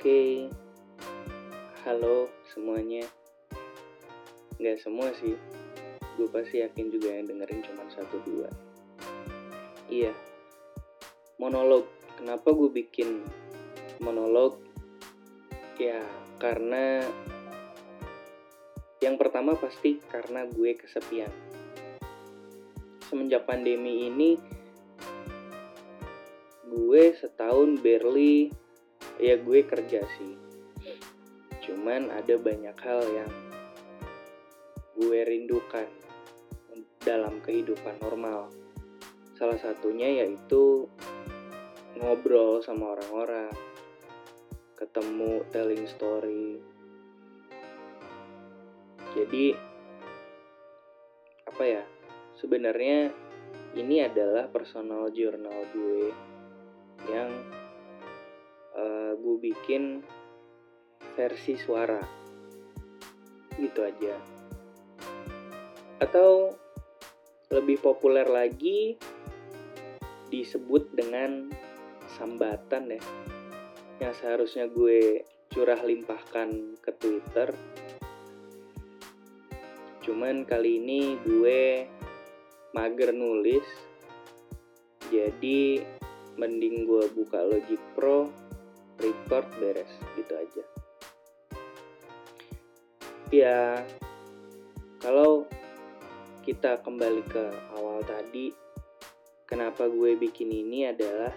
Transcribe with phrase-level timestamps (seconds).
[0.00, 0.48] Oke,
[1.84, 3.04] halo semuanya.
[4.56, 5.36] Nggak semua sih,
[6.16, 8.48] gue pasti yakin juga yang dengerin cuma satu dua.
[9.92, 10.16] Iya,
[11.36, 11.84] monolog.
[12.16, 13.20] Kenapa gue bikin
[14.00, 14.56] monolog?
[15.76, 16.00] Ya,
[16.40, 17.04] karena
[19.04, 21.28] yang pertama pasti karena gue kesepian.
[23.04, 24.40] Semenjak pandemi ini,
[26.72, 28.48] gue setahun barely
[29.20, 30.34] ya gue kerja sih.
[31.60, 33.32] Cuman ada banyak hal yang
[34.96, 35.86] gue rindukan
[37.04, 38.48] dalam kehidupan normal.
[39.36, 40.88] Salah satunya yaitu
[42.00, 43.52] ngobrol sama orang-orang
[44.76, 46.56] ketemu telling story.
[49.12, 49.52] Jadi
[51.44, 51.84] apa ya
[52.40, 53.12] sebenarnya
[53.76, 56.08] ini adalah personal journal gue
[57.12, 57.59] yang
[58.76, 60.04] uh, gue bikin
[61.14, 62.00] versi suara.
[63.56, 64.14] Gitu aja.
[66.00, 66.54] Atau
[67.50, 68.94] lebih populer lagi
[70.30, 71.50] disebut dengan
[72.16, 73.02] sambatan ya.
[74.00, 77.50] Yang seharusnya gue curah limpahkan ke Twitter.
[80.00, 81.84] Cuman kali ini gue
[82.72, 83.66] mager nulis.
[85.10, 85.82] Jadi
[86.38, 88.30] mending gue buka Logic Pro
[89.00, 90.64] record beres gitu aja.
[93.30, 93.60] Ya
[95.00, 95.48] kalau
[96.44, 97.44] kita kembali ke
[97.76, 98.52] awal tadi
[99.48, 101.32] kenapa gue bikin ini adalah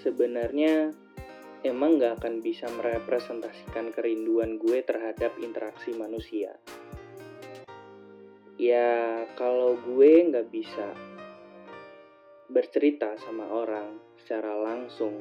[0.00, 0.94] sebenarnya
[1.66, 6.54] emang gak akan bisa merepresentasikan kerinduan gue terhadap interaksi manusia.
[8.56, 10.96] Ya kalau gue nggak bisa
[12.48, 15.20] bercerita sama orang secara langsung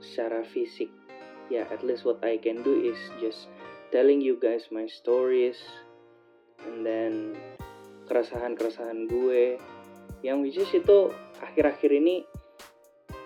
[0.00, 0.90] secara fisik
[1.48, 3.48] ya yeah, at least what I can do is just
[3.88, 5.58] telling you guys my stories
[6.66, 7.34] and then
[8.08, 9.56] keresahan-keresahan gue
[10.24, 12.26] yang which is itu akhir-akhir ini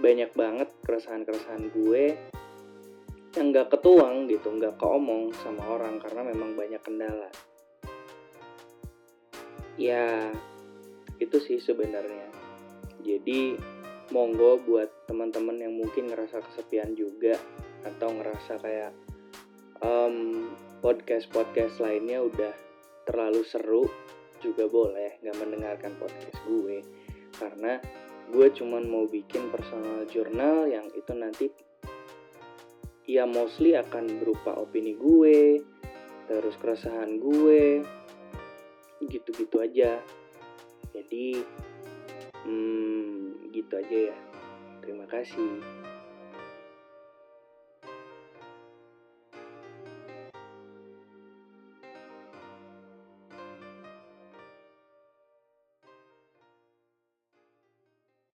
[0.02, 2.18] banyak banget keresahan-keresahan gue
[3.32, 7.32] yang gak ketuang gitu, gak keomong sama orang karena memang banyak kendala.
[9.80, 10.28] Ya,
[11.16, 12.28] itu sih sebenarnya.
[13.00, 13.56] Jadi
[14.10, 17.38] monggo buat teman-teman yang mungkin ngerasa kesepian juga
[17.86, 18.92] atau ngerasa kayak
[19.82, 20.48] um,
[20.82, 22.52] podcast podcast lainnya udah
[23.06, 23.86] terlalu seru
[24.42, 26.82] juga boleh nggak mendengarkan podcast gue.
[27.38, 27.78] Karena
[28.32, 31.46] gue cuman mau bikin personal journal yang itu nanti
[33.06, 35.58] ya mostly akan berupa opini gue
[36.30, 37.82] terus keresahan gue
[39.06, 39.98] gitu-gitu aja.
[40.94, 41.42] Jadi
[42.46, 44.16] hmm, gitu aja ya.
[44.80, 45.60] Terima kasih.